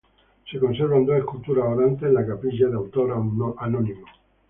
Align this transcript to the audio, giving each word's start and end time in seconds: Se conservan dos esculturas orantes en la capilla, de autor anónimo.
Se 0.51 0.57
conservan 0.59 1.05
dos 1.05 1.17
esculturas 1.19 1.65
orantes 1.77 2.09
en 2.09 2.15
la 2.15 2.25
capilla, 2.25 2.67
de 2.67 2.73
autor 2.73 3.11
anónimo. 3.59 4.07